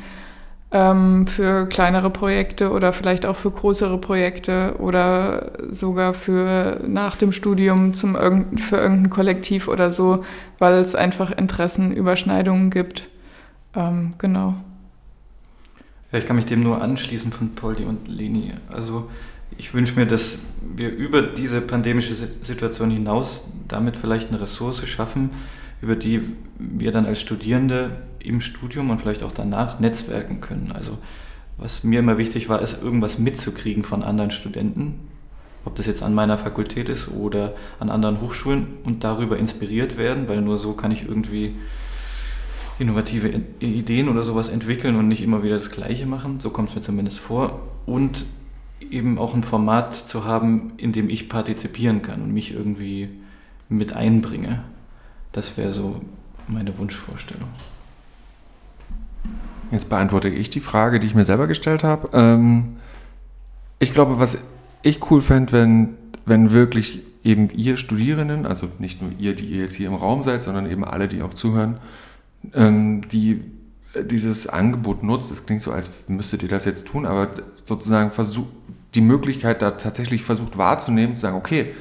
[0.73, 7.31] ähm, für kleinere Projekte oder vielleicht auch für größere Projekte oder sogar für nach dem
[7.31, 8.15] Studium zum
[8.57, 10.25] für irgendein Kollektiv oder so,
[10.57, 13.07] weil es einfach Interessenüberschneidungen gibt.
[13.75, 14.55] Ähm, genau.
[16.11, 18.53] Ja, ich kann mich dem nur anschließen von Poldi und Leni.
[18.71, 19.11] Also
[19.57, 20.39] ich wünsche mir, dass
[20.75, 25.29] wir über diese pandemische Situation hinaus damit vielleicht eine Ressource schaffen,
[25.81, 26.21] über die
[26.57, 27.91] wir dann als Studierende
[28.25, 30.71] im Studium und vielleicht auch danach netzwerken können.
[30.73, 30.97] Also
[31.57, 35.07] was mir immer wichtig war, ist irgendwas mitzukriegen von anderen Studenten,
[35.65, 40.27] ob das jetzt an meiner Fakultät ist oder an anderen Hochschulen und darüber inspiriert werden,
[40.27, 41.55] weil nur so kann ich irgendwie
[42.79, 46.39] innovative Ideen oder sowas entwickeln und nicht immer wieder das Gleiche machen.
[46.39, 47.61] So kommt es mir zumindest vor.
[47.85, 48.25] Und
[48.89, 53.09] eben auch ein Format zu haben, in dem ich partizipieren kann und mich irgendwie
[53.69, 54.63] mit einbringe.
[55.31, 56.01] Das wäre so
[56.47, 57.47] meine Wunschvorstellung.
[59.73, 62.09] Jetzt beantworte ich die Frage, die ich mir selber gestellt habe.
[62.13, 62.77] Ähm,
[63.79, 64.37] ich glaube, was
[64.83, 69.61] ich cool fände, wenn wenn wirklich eben ihr Studierenden, also nicht nur ihr, die ihr
[69.61, 71.77] jetzt hier im Raum seid, sondern eben alle, die auch zuhören,
[72.53, 73.41] ähm, die
[73.93, 78.11] äh, dieses Angebot nutzt, es klingt so, als müsstet ihr das jetzt tun, aber sozusagen
[78.11, 78.49] versucht,
[78.93, 81.73] die Möglichkeit da tatsächlich versucht wahrzunehmen, zu sagen, okay,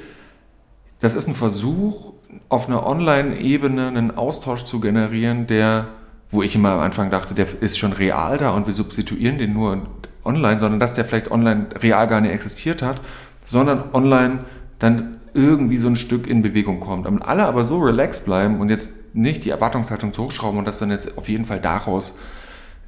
[1.00, 2.14] das ist ein Versuch,
[2.48, 5.88] auf einer Online-Ebene einen Austausch zu generieren, der,
[6.32, 9.52] wo ich immer am Anfang dachte, der ist schon real da und wir substituieren den
[9.52, 9.82] nur
[10.24, 13.00] online, sondern dass der vielleicht online real gar nicht existiert hat,
[13.44, 14.44] sondern online
[14.78, 17.06] dann irgendwie so ein Stück in Bewegung kommt.
[17.06, 20.78] Und alle aber so relaxed bleiben und jetzt nicht die Erwartungshaltung zu hochschrauben und dass
[20.78, 22.18] dann jetzt auf jeden Fall daraus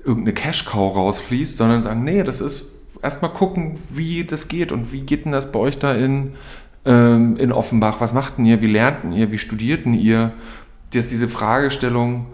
[0.05, 2.73] irgendeine Cash-Cow rausfließt, sondern sagen, nee, das ist
[3.03, 6.35] erstmal gucken, wie das geht und wie geht denn das bei euch da in,
[6.85, 8.01] ähm, in Offenbach?
[8.01, 8.61] Was machten ihr?
[8.61, 9.31] Wie lernten ihr?
[9.31, 10.33] Wie studierten ihr?
[10.93, 12.27] Dass diese Fragestellung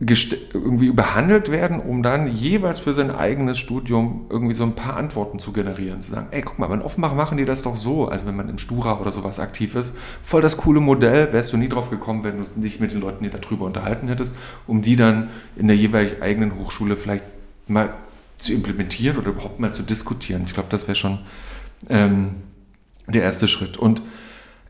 [0.00, 5.40] irgendwie behandelt werden, um dann jeweils für sein eigenes Studium irgendwie so ein paar Antworten
[5.40, 6.02] zu generieren.
[6.02, 8.48] Zu sagen, ey, guck mal, in Offenbach machen die das doch so, also wenn man
[8.48, 9.94] im Stura oder sowas aktiv ist.
[10.22, 13.24] Voll das coole Modell, wärst du nie drauf gekommen, wenn du dich mit den Leuten
[13.24, 14.36] die darüber unterhalten hättest,
[14.68, 17.24] um die dann in der jeweilig eigenen Hochschule vielleicht
[17.66, 17.92] mal
[18.36, 20.44] zu implementieren oder überhaupt mal zu diskutieren.
[20.46, 21.18] Ich glaube, das wäre schon
[21.88, 22.36] ähm,
[23.08, 23.76] der erste Schritt.
[23.76, 24.00] Und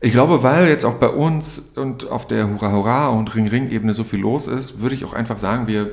[0.01, 3.69] ich glaube, weil jetzt auch bei uns und auf der Hurra Hurra und Ring Ring
[3.69, 5.91] Ebene so viel los ist, würde ich auch einfach sagen, wir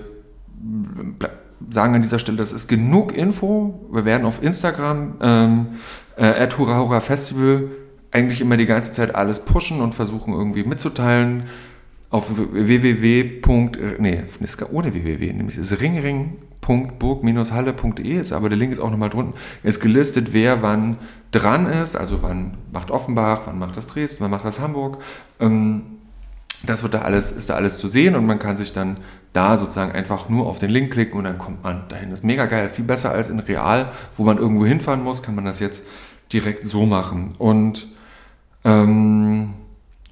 [1.70, 3.88] sagen an dieser Stelle, das ist genug Info.
[3.90, 5.66] Wir werden auf Instagram ähm,
[6.16, 7.70] äh, Hurra Hurra Festival
[8.12, 11.44] eigentlich immer die ganze Zeit alles pushen und versuchen irgendwie mitzuteilen.
[12.08, 13.42] Auf www.
[13.98, 14.22] Nee,
[14.70, 16.36] ohne www, nämlich ist ringring
[16.66, 20.96] www.burg-halle.de ist, aber der Link ist auch nochmal drunten, ist gelistet, wer wann
[21.38, 25.02] dran ist, also wann macht Offenbach, wann macht das Dresden, wann macht das Hamburg.
[25.40, 25.82] Ähm,
[26.64, 28.98] das wird da alles, ist da alles zu sehen und man kann sich dann
[29.32, 32.10] da sozusagen einfach nur auf den Link klicken und dann kommt man dahin.
[32.10, 35.34] Das ist mega geil, viel besser als in Real, wo man irgendwo hinfahren muss, kann
[35.34, 35.86] man das jetzt
[36.32, 37.34] direkt so machen.
[37.38, 37.86] Und
[38.64, 39.54] ähm,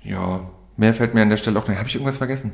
[0.02, 0.40] ja,
[0.76, 1.78] mehr fällt mir an der Stelle auch nicht.
[1.78, 2.52] Habe ich irgendwas vergessen?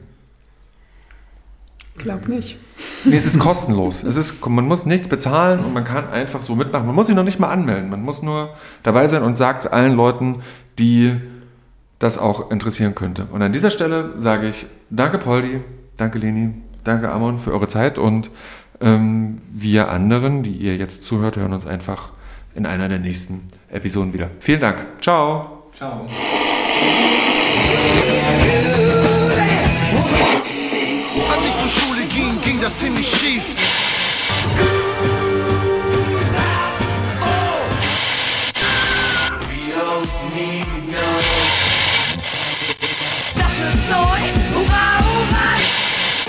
[1.98, 2.56] Glaub nicht.
[3.04, 4.02] Nee, es ist kostenlos.
[4.02, 6.86] Es ist, man muss nichts bezahlen und man kann einfach so mitmachen.
[6.86, 7.90] Man muss sich noch nicht mal anmelden.
[7.90, 8.50] Man muss nur
[8.82, 10.42] dabei sein und sagt allen Leuten,
[10.78, 11.16] die
[11.98, 13.26] das auch interessieren könnte.
[13.30, 15.60] Und an dieser Stelle sage ich danke Poldi,
[15.96, 18.30] danke Leni, danke Amon für eure Zeit und
[18.80, 22.12] ähm, wir anderen, die ihr jetzt zuhört, hören uns einfach
[22.54, 24.30] in einer der nächsten Episoden wieder.
[24.40, 24.86] Vielen Dank.
[25.00, 25.64] Ciao.
[25.76, 26.08] Ciao.